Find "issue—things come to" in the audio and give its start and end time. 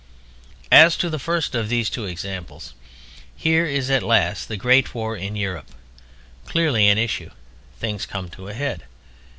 6.97-8.47